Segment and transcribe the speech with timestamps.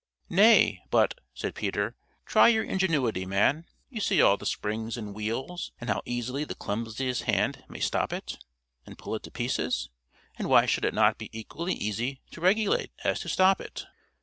[0.31, 1.95] "Nay, but," said Peter,
[2.25, 6.55] "try your ingenuity, man; you see all the springs and wheels and how easily the
[6.55, 8.43] clumsiest hand may stop it,
[8.83, 9.91] and pull it to pieces,
[10.39, 13.85] and why should it not be equally easy to regulate as to stop it?"